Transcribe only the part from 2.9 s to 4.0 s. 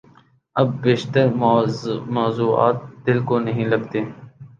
دل کو نہیں لگتے۔